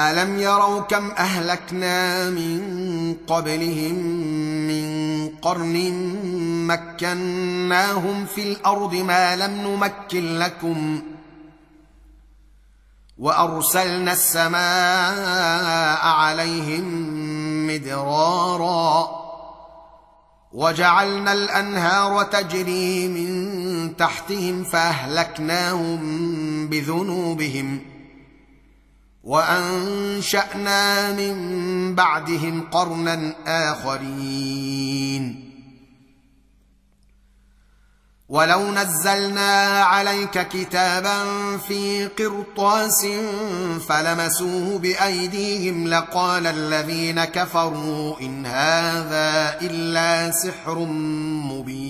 الم 0.00 0.38
يروا 0.38 0.80
كم 0.80 1.10
اهلكنا 1.10 2.30
من 2.30 3.16
قبلهم 3.26 3.94
من 4.68 5.28
قرن 5.42 5.76
مكناهم 6.66 8.26
في 8.26 8.42
الأرض 8.42 8.94
ما 8.94 9.36
لم 9.36 9.50
نمكن 9.50 10.38
لكم 10.38 11.02
وارسلنا 13.18 14.12
السماء 14.12 16.06
عليهم 16.06 16.86
مدرارا 17.66 19.20
وجعلنا 20.52 21.32
الانهار 21.32 22.22
تجري 22.22 23.08
من 23.08 23.96
تحتهم 23.96 24.64
فاهلكناهم 24.64 26.00
بذنوبهم 26.68 27.89
وأنشأنا 29.24 31.12
من 31.12 31.94
بعدهم 31.94 32.70
قرنا 32.70 33.34
آخرين. 33.46 35.50
ولو 38.28 38.72
نزلنا 38.72 39.82
عليك 39.82 40.48
كتابا 40.48 41.22
في 41.56 42.06
قرطاس 42.06 43.06
فلمسوه 43.88 44.78
بأيديهم 44.78 45.88
لقال 45.88 46.46
الذين 46.46 47.24
كفروا 47.24 48.20
إن 48.20 48.46
هذا 48.46 49.58
إلا 49.62 50.30
سحر 50.30 50.78
مبين. 50.78 51.89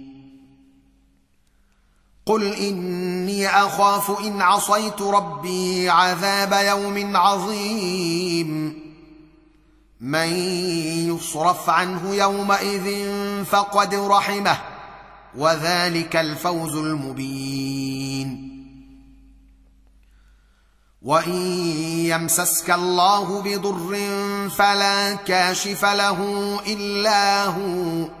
قل 2.31 2.53
اني 2.53 3.47
اخاف 3.47 4.19
ان 4.19 4.41
عصيت 4.41 5.01
ربي 5.01 5.89
عذاب 5.89 6.53
يوم 6.67 7.17
عظيم 7.17 8.79
من 10.01 10.33
يصرف 11.09 11.69
عنه 11.69 12.15
يومئذ 12.15 13.05
فقد 13.45 13.95
رحمه 13.95 14.57
وذلك 15.37 16.15
الفوز 16.15 16.75
المبين 16.75 18.51
وان 21.01 21.33
يمسسك 22.05 22.71
الله 22.71 23.41
بضر 23.41 23.99
فلا 24.49 25.15
كاشف 25.15 25.85
له 25.85 26.19
الا 26.67 27.45
هو 27.45 28.20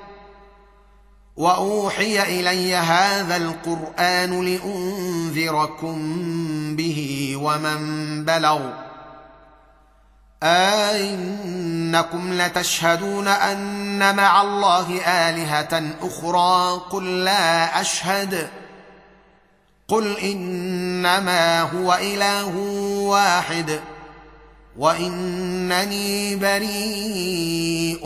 وأوحي 1.37 2.39
إلي 2.39 2.75
هذا 2.75 3.37
القرآن 3.37 4.45
لأنذركم 4.45 5.95
به 6.75 7.33
ومن 7.35 7.79
بلغ. 8.25 8.59
أئنكم 10.43 12.33
لتشهدون 12.33 13.27
أن 13.27 14.15
مع 14.15 14.41
الله 14.41 15.01
آلهة 15.01 15.83
أخرى. 16.01 16.81
قل 16.89 17.23
لا 17.23 17.81
أشهد. 17.81 18.49
قل 19.87 20.17
إنما 20.17 21.61
هو 21.61 21.93
إله 21.93 22.57
واحد. 23.01 23.79
وإنني 24.77 26.35
بريء 26.35 28.05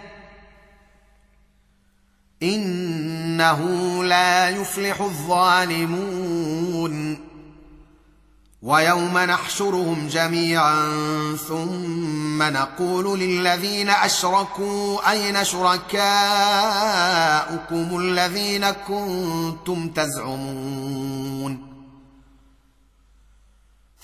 إنه 2.43 3.59
لا 4.03 4.49
يفلح 4.49 5.01
الظالمون. 5.01 6.51
ويوم 8.61 9.17
نحشرهم 9.17 10.07
جميعا 10.07 10.75
ثم 11.47 12.43
نقول 12.43 13.19
للذين 13.19 13.89
أشركوا 13.89 15.11
أين 15.11 15.43
شركاؤكم 15.43 15.99
الذين 17.99 18.71
كنتم 18.71 19.89
تزعمون؟ 19.89 21.70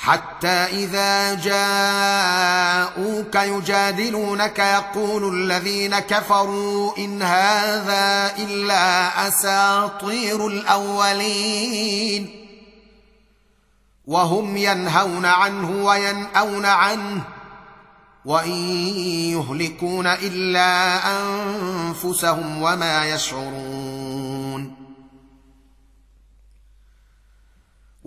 حتى 0.00 0.48
إذا 0.48 1.34
جاءوك 1.34 3.34
يجادلونك 3.34 4.58
يقول 4.58 5.34
الذين 5.34 5.98
كفروا 5.98 6.98
إن 6.98 7.22
هذا 7.22 8.36
إلا 8.38 9.28
أساطير 9.28 10.46
الأولين. 10.46 12.48
وهم 14.06 14.56
ينهون 14.56 15.26
عنه 15.26 15.84
وينأون 15.84 16.64
عنه 16.64 17.22
وإن 18.24 18.58
يهلكون 19.32 20.06
إلا 20.06 21.00
أنفسهم 21.20 22.62
وما 22.62 23.14
يشعرون. 23.14 24.07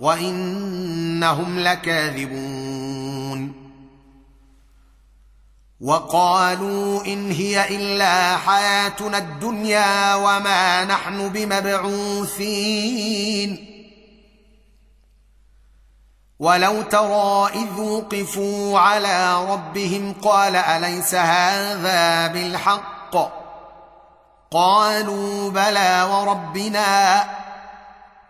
وانهم 0.00 1.58
لكاذبون 1.58 3.64
وقالوا 5.80 7.04
ان 7.04 7.30
هي 7.30 7.76
الا 7.76 8.36
حياتنا 8.36 9.18
الدنيا 9.18 10.14
وما 10.14 10.84
نحن 10.84 11.28
بمبعوثين 11.28 12.94
ولو 16.38 16.82
ترى 16.82 17.48
اذ 17.54 17.80
وقفوا 17.80 18.78
على 18.78 19.44
ربهم 19.52 20.14
قال 20.22 20.56
اليس 20.56 21.14
هذا 21.14 22.26
بالحق 22.26 23.16
قالوا 24.50 25.50
بلى 25.50 26.08
وربنا 26.10 27.24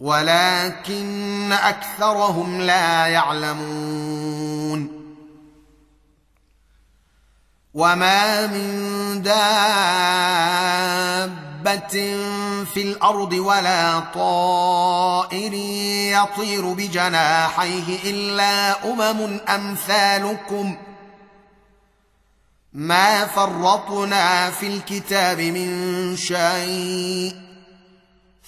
ولكن 0.00 1.52
أكثرهم 1.52 2.60
لا 2.60 3.06
يعلمون. 3.06 5.00
وما 7.74 8.46
من 8.46 9.22
دابة 9.22 9.46
في 12.64 12.82
الأرض 12.82 13.32
ولا 13.32 14.00
طائر 14.00 15.52
يطير 16.12 16.72
بجناحيه 16.72 18.10
إلا 18.10 18.84
أمم 18.92 19.40
أمثالكم. 19.48 20.76
ما 22.72 23.26
فرطنا 23.26 24.50
في 24.50 24.66
الكتاب 24.66 25.40
من 25.40 26.16
شيء. 26.16 27.49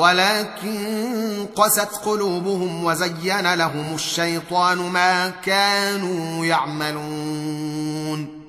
ولكن 0.00 1.46
قست 1.56 1.90
قلوبهم 2.04 2.84
وزين 2.84 3.54
لهم 3.54 3.94
الشيطان 3.94 4.78
ما 4.78 5.28
كانوا 5.28 6.46
يعملون. 6.46 8.40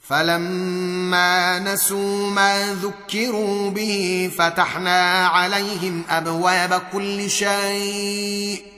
فلما 0.00 1.58
نسوا 1.58 2.30
ما 2.30 2.74
ذكروا 2.74 3.70
به 3.70 4.30
فتحنا 4.38 5.26
عليهم 5.26 6.04
أبواب 6.10 6.82
كل 6.92 7.30
شيء 7.30 8.77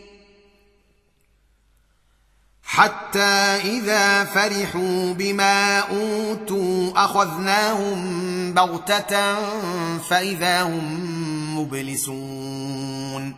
حتى 2.72 3.18
إذا 3.64 4.24
فرحوا 4.24 5.12
بما 5.12 5.78
أوتوا 5.78 6.92
أخذناهم 7.04 8.00
بغتة 8.52 9.34
فإذا 9.98 10.62
هم 10.62 11.58
مبلسون. 11.58 13.34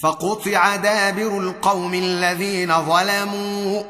فقطع 0.00 0.76
دابر 0.76 1.38
القوم 1.38 1.94
الذين 1.94 2.72
ظلموا 2.82 3.82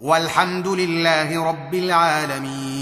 والحمد 0.00 0.68
لله 0.68 1.44
رب 1.48 1.74
العالمين. 1.74 2.81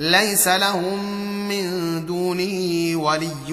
ليس 0.00 0.48
لهم 0.48 1.04
من 1.48 1.66
دونه 2.06 2.96
ولي 2.96 3.52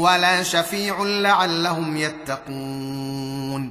ولا 0.00 0.42
شفيع 0.42 1.02
لعلهم 1.02 1.96
يتقون. 1.96 3.70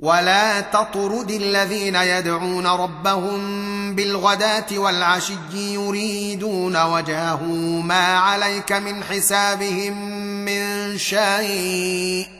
ولا 0.00 0.60
تطرد 0.60 1.30
الذين 1.30 1.94
يدعون 1.94 2.66
ربهم 2.66 3.40
بالغداة 3.94 4.66
والعشي 4.78 5.34
يريدون 5.52 6.82
وجهه 6.82 7.44
ما 7.82 8.18
عليك 8.18 8.72
من 8.72 9.04
حسابهم 9.04 9.94
من 10.44 10.98
شيء. 10.98 12.39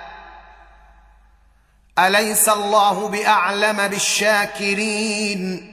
أليس 1.99 2.49
الله 2.49 3.07
بأعلم 3.07 3.87
بالشاكرين؟ 3.87 5.71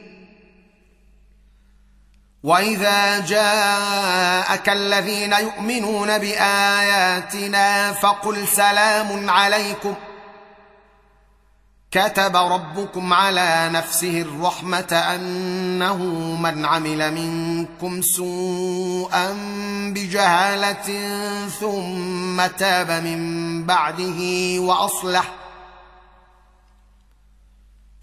وإذا 2.42 3.20
جاءك 3.20 4.68
الذين 4.68 5.32
يؤمنون 5.32 6.18
بآياتنا 6.18 7.92
فقل 7.92 8.48
سلام 8.48 9.30
عليكم. 9.30 9.94
كتب 11.90 12.36
ربكم 12.36 13.12
على 13.12 13.70
نفسه 13.72 14.20
الرحمة 14.20 14.92
أنه 14.92 15.96
من 16.36 16.64
عمل 16.64 17.14
منكم 17.14 18.02
سوءا 18.02 19.36
بجهالة 19.94 21.08
ثم 21.48 22.46
تاب 22.46 22.90
من 22.90 23.64
بعده 23.66 24.20
وأصلح. 24.58 25.47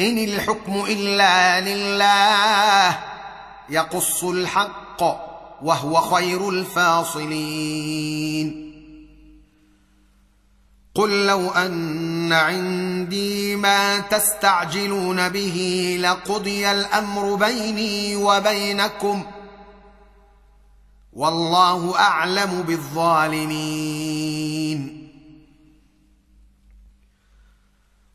إن 0.00 0.18
الحكم 0.18 0.84
إلا 0.88 1.60
لله 1.60 2.98
يقص 3.68 4.24
الحق 4.24 5.02
وهو 5.62 6.00
خير 6.00 6.48
الفاصلين. 6.48 8.62
قل 10.94 11.26
لو 11.26 11.50
أن 11.50 12.32
عندي 12.32 13.56
ما 13.56 13.98
تستعجلون 13.98 15.28
به 15.28 15.98
لقضي 16.00 16.70
الأمر 16.70 17.34
بيني 17.34 18.16
وبينكم 18.16 19.24
والله 21.12 21.98
أعلم 21.98 22.62
بالظالمين. 22.62 25.01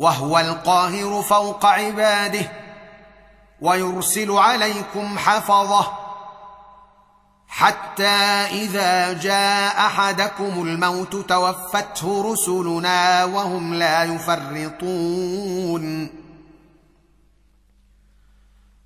وهو 0.00 0.38
القاهر 0.38 1.22
فوق 1.22 1.66
عباده 1.66 2.52
ويرسل 3.60 4.30
عليكم 4.30 5.18
حفظه 5.18 5.92
حتى 7.48 8.18
إذا 8.64 9.12
جاء 9.12 9.86
أحدكم 9.86 10.62
الموت 10.62 11.16
توفته 11.16 12.32
رسلنا 12.32 13.24
وهم 13.24 13.74
لا 13.74 14.04
يفرطون. 14.04 15.84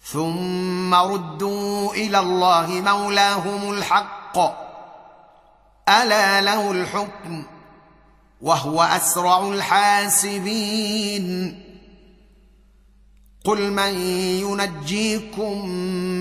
ثم 0.03 0.95
ردوا 0.95 1.93
إلى 1.93 2.19
الله 2.19 2.67
مولاهم 2.67 3.71
الحق. 3.73 4.39
ألا 5.89 6.41
له 6.41 6.71
الحكم؟ 6.71 7.45
وهو 8.41 8.83
أسرع 8.83 9.49
الحاسبين. 9.49 11.25
قل 13.45 13.73
من 13.73 14.01
ينجيكم 14.41 15.69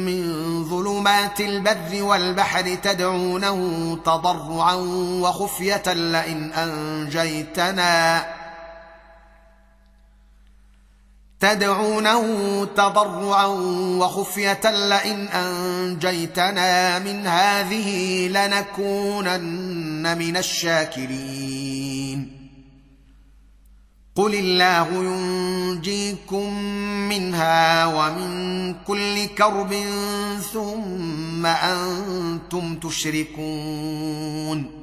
من 0.05 0.23
ظلمات 0.69 1.41
البر 1.41 2.03
والبحر 2.03 2.75
تدعونه 2.75 3.97
تضرعا 4.05 4.73
وخفية 5.21 5.93
لئن 5.93 6.53
أنجيتنا. 6.53 8.42
تدعونه 11.43 12.23
تضرعا 12.65 13.45
وخفية 13.99 14.61
لئن 14.63 15.27
أنجيتنا 15.27 16.99
من 16.99 17.27
هذه 17.27 18.27
لنكونن 18.27 20.17
من 20.17 20.37
الشاكرين. 20.37 22.31
قل 24.15 24.35
الله 24.35 24.87
ينجيكم 24.93 26.53
منها 27.09 27.85
ومن 27.85 28.75
كل 28.87 29.25
كرب 29.25 29.75
ثم 30.53 31.45
أنتم 31.45 32.75
تشركون. 32.75 34.82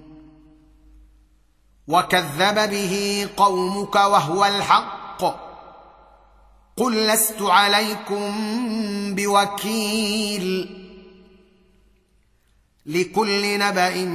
وكذب 1.87 2.69
به 2.69 3.27
قومك 3.37 3.95
وهو 3.95 4.45
الحق. 4.45 5.51
قل 6.77 7.07
لست 7.07 7.41
عليكم 7.41 8.35
بوكيل. 9.15 10.77
لكل 12.85 13.59
نبأ 13.59 14.05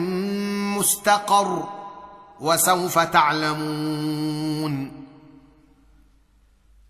مستقر 0.78 1.68
وسوف 2.40 2.98
تعلمون. 2.98 5.05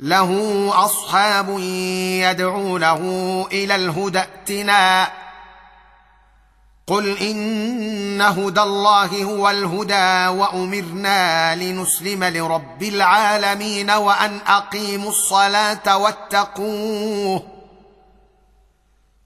له 0.00 0.70
أصحاب 0.84 1.58
يدعونه 2.30 3.02
إلى 3.52 3.74
الهدى 3.74 4.18
ائتنا. 4.18 5.08
قل 6.86 7.18
إن 7.18 8.20
هدى 8.20 8.60
الله 8.60 9.24
هو 9.24 9.50
الهدى 9.50 10.38
وأمرنا 10.38 11.56
لنسلم 11.56 12.24
لرب 12.24 12.82
العالمين 12.82 13.90
وأن 13.90 14.40
أقيموا 14.46 15.10
الصلاة 15.10 15.98
واتقوه 15.98 17.42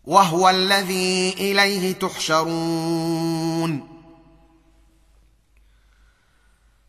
وهو 0.05 0.51
الذي 0.51 1.35
إليه 1.39 1.93
تحشرون. 1.93 3.92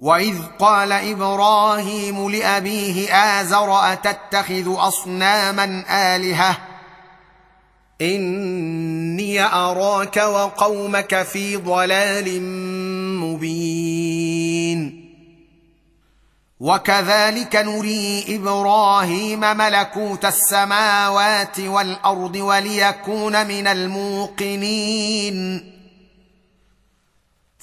واذ 0.00 0.38
قال 0.58 0.92
إبراهيم 0.92 2.30
لابيه 2.30 3.14
ازر 3.40 3.92
اتتخذ 3.92 4.74
اصناما 4.76 5.84
الهه 6.16 6.58
اني 8.00 9.42
اراك 9.42 10.16
وقومك 10.16 11.22
في 11.22 11.56
ضلال 11.56 12.42
مبين 13.20 15.08
وكذلك 16.60 17.56
نري 17.56 18.24
إبراهيم 18.28 19.40
ملكوت 19.40 20.24
السماوات 20.24 21.60
والارض 21.60 22.36
وليكون 22.36 23.46
من 23.46 23.66
الموقنين 23.66 25.38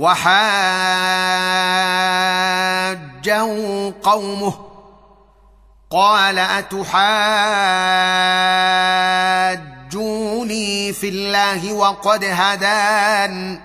وحاجه 0.00 0.40
قومه 4.02 4.54
قال 5.90 6.38
أتحاجوني 6.38 6.92
في 10.92 11.08
الله 11.08 11.72
وقد 11.72 12.24
هدان 12.24 13.60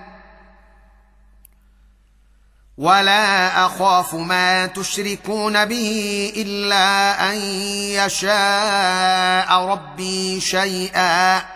ولا 2.78 3.66
أخاف 3.66 4.14
ما 4.14 4.66
تشركون 4.66 5.64
به 5.64 6.32
إلا 6.36 7.30
أن 7.30 7.36
يشاء 8.04 9.64
ربي 9.66 10.40
شيئا 10.40 11.55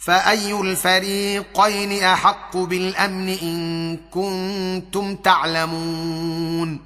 فأي 0.00 0.60
الفريقين 0.60 2.02
أحق 2.04 2.56
بالأمن 2.56 3.28
إن 3.28 3.96
كنتم 4.10 5.16
تعلمون؟ 5.16 6.80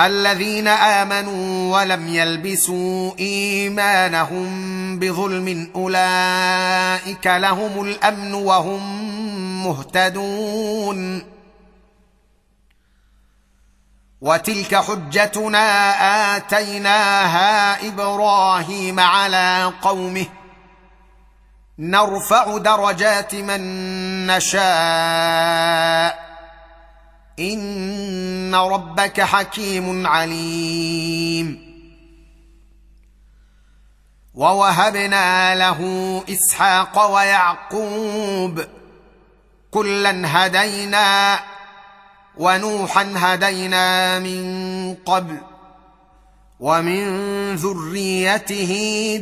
الذين 0.00 0.68
آمنوا 0.68 1.76
ولم 1.76 2.08
يلبسوا 2.08 3.18
إيمانهم 3.18 4.48
بظلم 4.98 5.70
أولئك 5.74 7.26
لهم 7.26 7.84
الأمن 7.84 8.34
وهم 8.34 8.82
مهتدون. 9.66 11.33
وتلك 14.24 14.74
حجتنا 14.74 15.66
آتيناها 16.36 17.88
إبراهيم 17.88 19.00
على 19.00 19.72
قومه. 19.82 20.26
نرفع 21.78 22.58
درجات 22.58 23.34
من 23.34 23.60
نشاء. 24.26 26.24
إن 27.38 28.54
ربك 28.54 29.20
حكيم 29.20 30.06
عليم. 30.06 31.74
ووهبنا 34.34 35.54
له 35.54 35.80
إسحاق 36.30 37.14
ويعقوب. 37.14 38.64
كلا 39.70 40.46
هدينا 40.46 41.38
ونوحا 42.38 43.12
هدينا 43.16 44.18
من 44.18 44.94
قبل 44.94 45.36
ومن 46.60 47.04
ذريته 47.56 48.72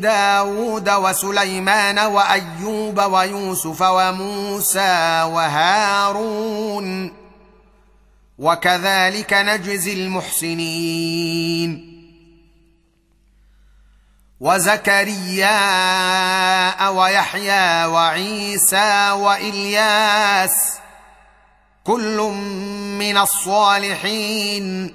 داود 0.03 0.90
وسليمان 0.90 1.98
وأيوب 1.98 2.98
ويوسف 2.98 3.83
وموسى 3.83 5.22
وهارون 5.22 7.12
وكذلك 8.38 9.33
نجزي 9.33 9.92
المحسنين. 9.92 11.92
وزكريا 14.40 15.59
ويحيى 16.88 17.87
وعيسى 17.87 19.11
وإلياس 19.11 20.82
كل 21.85 22.16
من 22.99 23.16
الصالحين. 23.16 24.95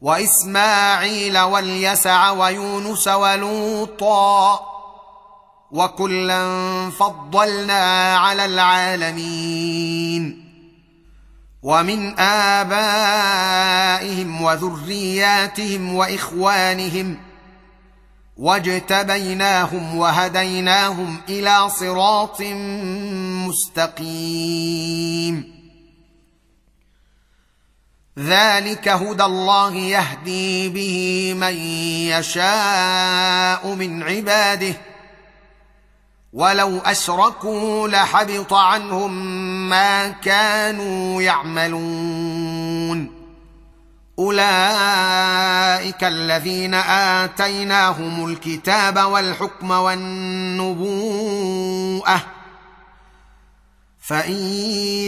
وإسماعيل 0.00 1.38
واليسع 1.38 2.30
ويونس 2.30 3.08
ولوطا 3.08 4.60
وكلا 5.70 6.90
فضلنا 6.90 8.16
على 8.16 8.44
العالمين. 8.44 10.42
ومن 11.62 12.18
آبائهم 12.20 13.62
وذرياتهم 14.42 15.94
وإخوانهم 15.94 17.31
واجتبيناهم 18.42 19.96
وهديناهم 19.96 21.20
إلى 21.28 21.70
صراط 21.70 22.42
مستقيم. 23.48 25.52
ذلك 28.18 28.88
هدى 28.88 29.24
الله 29.24 29.74
يهدي 29.74 30.68
به 30.68 31.34
من 31.36 31.56
يشاء 32.10 33.74
من 33.74 34.02
عباده. 34.02 34.74
ولو 36.32 36.78
أشركوا 36.78 37.88
لحبط 37.88 38.52
عنهم 38.52 39.12
ما 39.68 40.08
كانوا 40.08 41.22
يعملون. 41.22 42.51
أولئك 44.18 46.04
الذين 46.04 46.74
آتيناهم 46.74 48.26
الكتاب 48.26 48.98
والحكم 48.98 49.70
والنبوءة. 49.70 51.12
فإن 54.00 54.36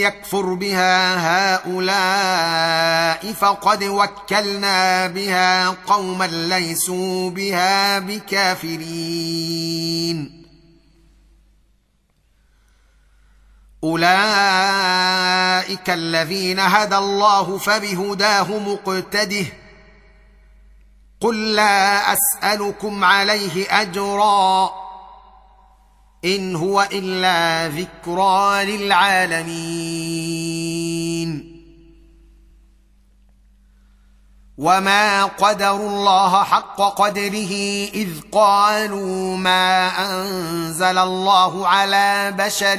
يكفر 0.00 0.54
بها 0.54 1.16
هؤلاء 1.54 3.32
فقد 3.32 3.84
وكلنا 3.84 5.06
بها 5.06 5.68
قوما 5.68 6.26
ليسوا 6.26 7.30
بها 7.30 7.98
بكافرين. 7.98 9.64
أولئك 13.84 15.80
الذين 15.90 16.60
هدى 16.60 16.96
الله 16.96 17.58
فبهداه 17.58 18.58
مقتده 18.58 19.46
قل 21.20 21.54
لا 21.54 22.12
أسألكم 22.12 23.04
عليه 23.04 23.80
أجرا 23.82 24.70
إن 26.24 26.56
هو 26.56 26.88
إلا 26.92 27.68
ذكرى 27.68 28.64
للعالمين. 28.64 30.24
وما 34.58 35.24
قدروا 35.24 35.88
الله 35.88 36.44
حق 36.44 36.80
قدره 36.80 37.52
إذ 37.94 38.20
قالوا 38.32 39.36
ما 39.36 39.88
أنزل 39.88 40.98
الله 40.98 41.68
على 41.68 42.34
بشر 42.38 42.78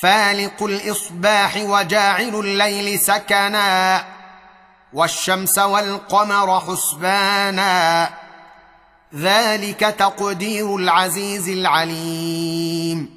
فالق 0.00 0.62
الإصباح 0.62 1.56
وجاعل 1.56 2.34
الليل 2.34 3.00
سكنا 3.00 4.04
والشمس 4.92 5.58
والقمر 5.58 6.60
حسبانا 6.60 8.10
ذلك 9.14 9.80
تقدير 9.80 10.76
العزيز 10.76 11.48
العليم. 11.48 13.16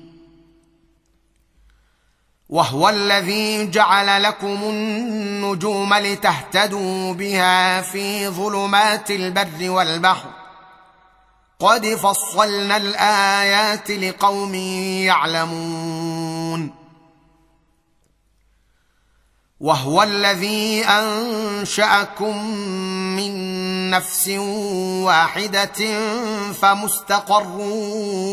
وهو 2.50 2.90
الذي 2.90 3.68
جعل 3.72 4.24
لكم 4.24 4.64
النجوم 4.64 5.94
لتهتدوا 5.94 7.14
بها 7.14 7.82
في 7.82 8.28
ظلمات 8.30 9.12
البر 9.12 9.70
والبحر. 9.70 10.30
قد 11.60 11.86
فصلنا 11.86 12.78
الآيات 12.78 13.92
لقوم 13.92 14.56
يعلمون. 15.06 16.19
وهو 19.60 20.04
الذي 20.04 20.86
أنشأكم 20.86 22.46
من 23.16 23.34
نفس 23.90 24.28
واحدة 25.04 26.10
فمستقر 26.54 27.58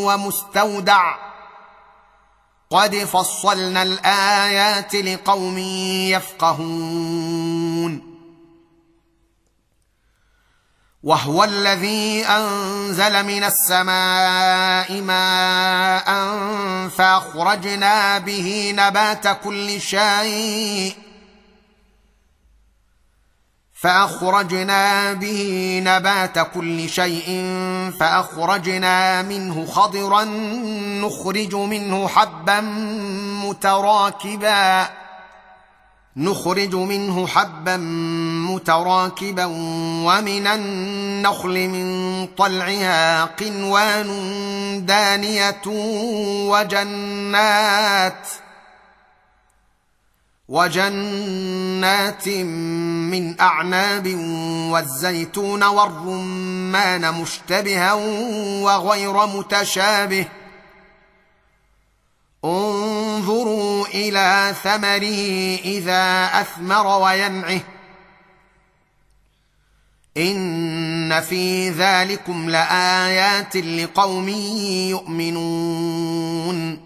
ومستودع. 0.07 1.17
قد 2.71 2.97
فصلنا 2.97 3.83
الآيات 3.83 4.95
لقوم 4.95 5.59
يفقهون. 6.09 8.17
وهو 11.03 11.45
الذي 11.45 12.27
أنزل 12.27 13.25
من 13.25 13.45
السماء 13.45 15.01
ماء 15.01 16.09
فأخرجنا 16.89 18.19
به 18.19 18.75
نبات 18.77 19.43
كل 19.45 19.81
شيء 19.81 21.06
فأخرجنا 23.81 25.13
به 25.13 25.81
نبات 25.85 26.39
كل 26.55 26.89
شيء 26.89 27.45
فأخرجنا 28.01 29.23
منه 29.23 29.67
خضرا 29.67 30.25
نخرج 31.05 31.55
منه 31.55 32.09
حبا 32.09 32.61
متراكبا 33.45 34.89
نخرج 36.17 36.75
منه 36.75 37.27
حبا 37.27 37.77
متراكبا 38.51 39.45
ومن 40.07 40.47
النخل 40.47 41.69
من 41.69 42.27
طلعها 42.27 43.25
قنوان 43.25 44.07
دانية 44.87 45.63
وجنات 46.49 48.29
وجنات 50.49 52.29
من 52.29 53.41
أعناب 53.41 54.15
والزيتون 54.73 55.63
والرمان 55.63 57.15
مشتبها 57.15 57.93
وغير 58.63 59.27
متشابه. 59.27 60.27
انظروا 62.45 63.87
إلى 63.87 64.55
ثمره 64.63 65.59
إذا 65.65 66.25
أثمر 66.41 66.87
وينعه. 66.87 67.61
إن 70.17 71.21
في 71.21 71.71
ذلكم 71.71 72.51
لآيات 72.51 73.57
لقوم 73.57 74.29
يؤمنون. 74.89 76.86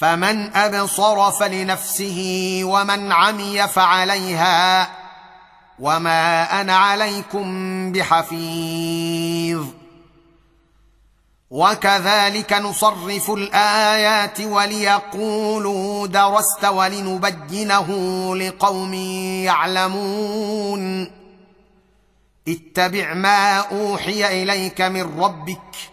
فمن 0.00 0.56
أبصر 0.56 1.30
فلنفسه 1.30 2.60
ومن 2.64 3.12
عمي 3.12 3.68
فعليها 3.68 4.90
وما 5.78 6.60
أنا 6.60 6.76
عليكم 6.76 7.92
بحفيظ. 7.92 9.64
وكذلك 11.50 12.52
نصرف 12.52 13.30
الآيات 13.30 14.40
وليقولوا 14.40 16.06
درست 16.06 16.64
ولنبينه 16.64 17.88
لقوم 18.36 18.94
يعلمون. 19.44 21.10
اتبع 22.48 23.14
ما 23.14 23.58
أوحي 23.58 24.42
إليك 24.42 24.80
من 24.80 25.20
ربك 25.20 25.89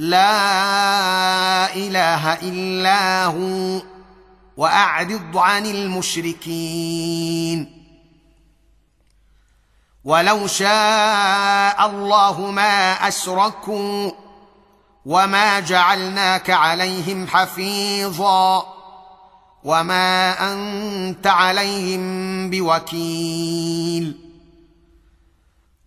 لا 0.00 1.74
إله 1.74 2.32
إلا 2.32 3.24
هو 3.24 3.82
وأعرض 4.56 5.36
عن 5.36 5.66
المشركين. 5.66 7.00
ولو 10.04 10.46
شاء 10.46 11.86
الله 11.86 12.40
ما 12.40 12.92
أشركوا 13.08 14.10
وما 15.06 15.60
جعلناك 15.60 16.50
عليهم 16.50 17.26
حفيظا 17.26 18.66
وما 19.64 20.32
أنت 20.52 21.26
عليهم 21.26 22.50
بوكيل. 22.50 24.29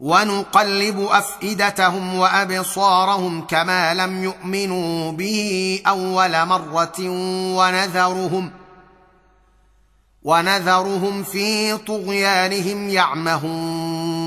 ونقلب 0.00 1.00
أفئدتهم 1.10 2.14
وأبصارهم 2.14 3.46
كما 3.46 3.94
لم 3.94 4.24
يؤمنوا 4.24 5.12
به 5.12 5.80
أول 5.86 6.46
مرة 6.46 7.00
ونذرهم 7.56 8.50
ونذرهم 10.22 11.22
في 11.22 11.76
طغيانهم 11.76 12.88
يعمهون. 12.88 14.26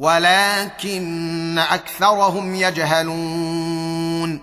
ولكن 0.00 1.58
أكثرهم 1.58 2.54
يجهلون. 2.54 4.40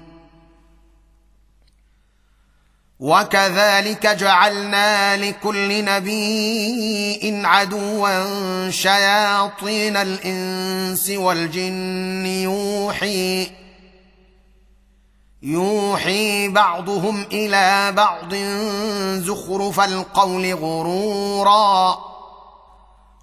وكذلك 2.99 4.07
جعلنا 4.07 5.17
لكل 5.17 5.85
نبي 5.85 7.41
عدوا 7.45 8.69
شياطين 8.69 9.97
الإنس 9.97 11.09
والجن. 11.09 12.25
يوحي 12.25 13.51
يوحي 15.43 16.47
بعضهم 16.47 17.25
إلى 17.31 17.91
بعض 17.91 18.35
زخرف 19.23 19.79
القول 19.79 20.53
غرورا. 20.53 22.16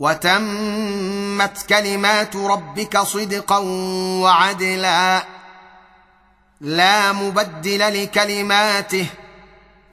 وتمت 0.00 1.66
كلمات 1.68 2.36
ربك 2.36 2.98
صدقا 2.98 3.58
وعدلا. 4.22 5.24
لا 6.60 7.12
مبدل 7.12 8.02
لكلماته 8.02 9.06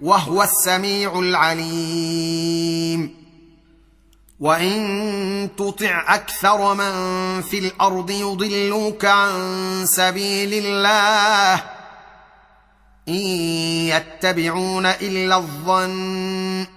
وهو 0.02 0.44
السميع 0.44 1.20
العليم. 1.20 3.18
وإن 4.40 5.50
تطع 5.58 6.16
أكثر 6.16 6.74
من 6.74 6.92
في 7.42 7.60
الأرض 7.60 8.12
يضلوك 8.12 9.06
عن 9.06 9.86
سبيل 9.86 10.66
الله. 10.66 11.64
إن 13.08 13.14
يتبعون 13.88 14.86
إلا 14.86 15.38
الظن. 15.38 16.77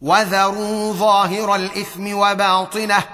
وذروا 0.00 0.92
ظاهر 0.92 1.54
الإثم 1.54 2.14
وباطنه. 2.14 3.04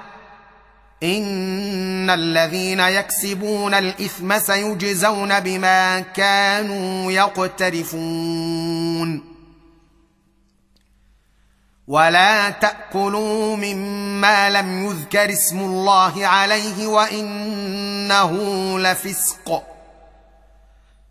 إن 1.03 2.11
الذين 2.11 2.81
يكسبون 2.81 3.75
الإثم 3.75 4.39
سيجزون 4.39 5.41
بما 5.41 6.01
كانوا 6.01 7.13
يقترفون. 7.13 8.59
ولا 11.89 12.51
تأكلوا 12.51 13.57
مما 13.57 14.51
لم 14.51 14.87
يذكر 14.87 15.33
اسم 15.33 15.59
الله 15.59 16.27
عليه 16.27 16.87
وإنه 16.87 18.33
لفسق. 18.79 19.78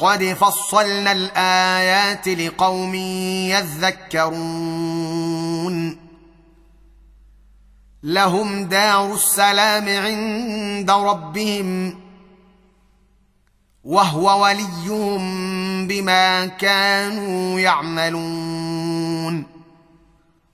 قد 0.00 0.24
فصلنا 0.24 1.12
الايات 1.12 2.28
لقوم 2.28 2.94
يذكرون 4.14 5.30
لهم 8.02 8.64
دار 8.64 9.14
السلام 9.14 9.88
عند 9.88 10.90
ربهم 10.90 12.00
وهو 13.84 14.42
وليهم 14.42 15.20
بما 15.86 16.46
كانوا 16.46 17.60
يعملون 17.60 19.49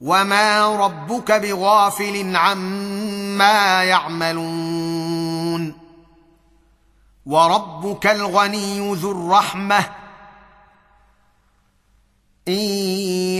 وما 0.00 0.76
ربك 0.76 1.32
بغافل 1.32 2.36
عما 2.36 3.84
يعملون 3.84 5.74
وربك 7.26 8.06
الغني 8.06 8.94
ذو 8.94 9.10
الرحمه 9.10 9.78
ان 12.48 12.54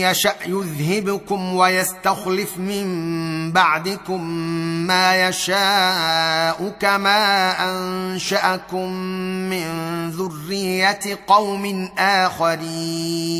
يشا 0.01 0.33
يذهبكم 0.45 1.55
ويستخلف 1.55 2.57
من 2.57 3.51
بعدكم 3.51 4.23
ما 4.87 5.27
يشاء 5.27 6.75
كما 6.79 7.51
انشاكم 7.71 8.91
من 9.49 9.67
ذريه 10.09 11.19
قوم 11.27 11.89
اخرين 11.97 13.39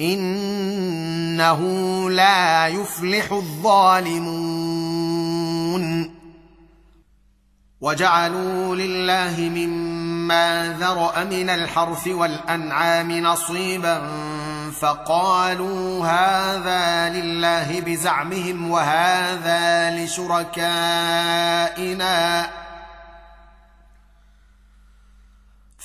إنه 0.00 1.60
لا 2.10 2.66
يفلح 2.66 3.32
الظالمون. 3.32 4.68
وجعلوا 7.80 8.76
لله 8.76 9.40
مما 9.40 10.76
ذرأ 10.80 11.24
من 11.24 11.50
الحرث 11.50 12.08
والأنعام 12.08 13.12
نصيبا 13.12 14.02
فقالوا 14.80 16.06
هذا 16.06 17.08
لله 17.20 17.80
بزعمهم 17.80 18.70
وهذا 18.70 19.90
لشركائنا. 19.90 20.98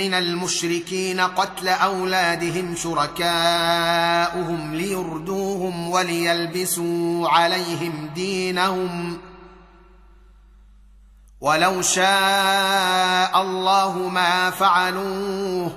المشركين 0.00 1.20
قتل 1.20 1.68
أولادهم 1.68 2.74
شركاؤهم 2.76 4.74
ليردوهم 4.74 5.90
وليلبسوا 5.90 7.28
عليهم 7.28 8.10
دينهم. 8.14 9.18
ولو 11.40 11.82
شاء 11.82 13.42
الله 13.42 13.98
ما 14.08 14.50
فعلوه 14.50 15.76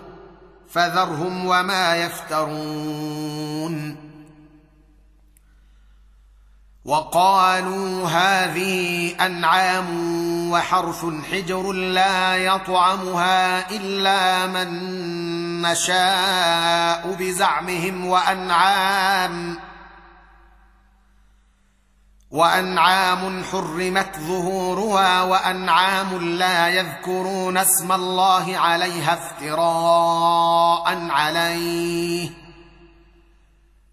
فذرهم 0.69 1.45
وما 1.45 1.95
يفترون. 1.95 3.25
وقالوا 6.85 8.07
هذه 8.07 9.15
أنعام 9.25 9.87
وحرث 10.51 11.05
حجر 11.31 11.71
لا 11.71 12.35
يطعمها 12.37 13.71
إلا 13.71 14.47
من 14.47 15.61
نشاء 15.61 17.15
بزعمهم 17.19 18.05
وأنعام 18.05 19.57
وأنعام 22.31 23.43
حرمت 23.43 24.19
ظهورها 24.19 25.23
وأنعام 25.23 26.17
لا 26.17 26.67
يذكرون 26.67 27.57
اسم 27.57 27.91
الله 27.91 28.57
عليها 28.57 29.13
افتراء 29.13 31.07
عليه 31.09 32.44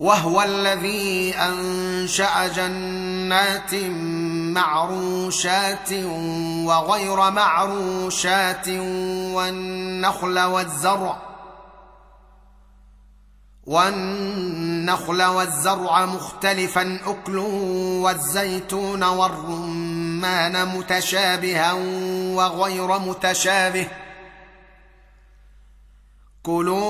وهو 0.00 0.42
الذي 0.42 1.34
أنشأ 1.34 2.48
جنات 2.48 3.74
معروشات 4.54 5.92
وغير 6.64 7.30
معروشات 7.30 8.68
والنخل 9.34 10.38
والزرع 10.38 11.16
والنخل 13.66 15.22
والزرع 15.22 16.06
مختلفا 16.06 16.98
اكله 17.06 17.50
والزيتون 18.02 19.02
والرمان 19.04 20.68
متشابها 20.68 21.72
وغير 22.36 22.98
متشابه. 22.98 23.88
كلوا 26.42 26.89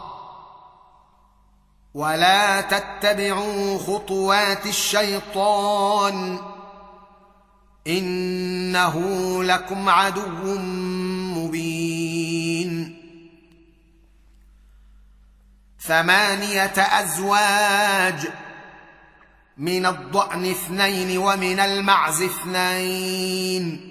ولا 1.93 2.61
تتبعوا 2.61 3.77
خطوات 3.77 4.65
الشيطان 4.65 6.39
انه 7.87 8.97
لكم 9.43 9.89
عدو 9.89 10.57
مبين 11.35 12.97
ثمانيه 15.79 16.73
ازواج 16.77 18.27
من 19.57 19.85
الضأن 19.85 20.45
اثنين 20.51 21.17
ومن 21.17 21.59
المعز 21.59 22.21
اثنين 22.21 23.90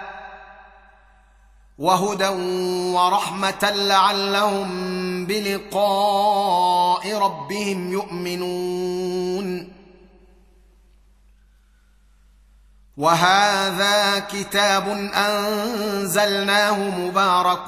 وهدى 1.81 2.27
ورحمة 2.93 3.71
لعلهم 3.71 4.69
بلقاء 5.25 7.17
ربهم 7.17 7.91
يؤمنون. 7.91 9.67
وهذا 12.97 14.19
كتاب 14.19 14.87
أنزلناه 15.13 16.99
مبارك 16.99 17.65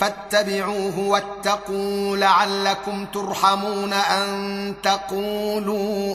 فاتبعوه 0.00 0.98
واتقوا 0.98 2.16
لعلكم 2.16 3.06
ترحمون 3.06 3.92
أن 3.92 4.74
تقولوا 4.82 6.14